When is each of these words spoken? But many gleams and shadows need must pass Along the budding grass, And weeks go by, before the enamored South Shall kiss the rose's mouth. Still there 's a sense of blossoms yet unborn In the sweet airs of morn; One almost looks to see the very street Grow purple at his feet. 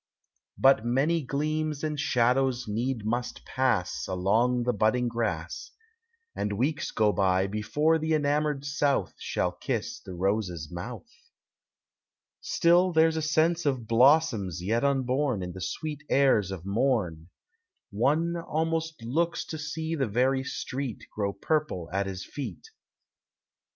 But 0.57 0.83
many 0.83 1.21
gleams 1.21 1.83
and 1.83 1.99
shadows 1.99 2.67
need 2.67 3.05
must 3.05 3.45
pass 3.45 4.07
Along 4.07 4.63
the 4.63 4.73
budding 4.73 5.07
grass, 5.07 5.69
And 6.35 6.53
weeks 6.53 6.89
go 6.89 7.11
by, 7.13 7.45
before 7.45 7.99
the 7.99 8.15
enamored 8.15 8.65
South 8.65 9.13
Shall 9.19 9.51
kiss 9.51 9.99
the 9.99 10.15
rose's 10.15 10.71
mouth. 10.71 11.07
Still 12.39 12.91
there 12.91 13.11
's 13.11 13.15
a 13.15 13.21
sense 13.21 13.63
of 13.67 13.85
blossoms 13.85 14.63
yet 14.63 14.83
unborn 14.83 15.43
In 15.43 15.51
the 15.51 15.61
sweet 15.61 16.01
airs 16.09 16.49
of 16.49 16.65
morn; 16.65 17.29
One 17.91 18.35
almost 18.37 19.03
looks 19.03 19.45
to 19.45 19.59
see 19.59 19.93
the 19.93 20.07
very 20.07 20.43
street 20.43 21.05
Grow 21.13 21.31
purple 21.31 21.91
at 21.93 22.07
his 22.07 22.25
feet. 22.25 22.67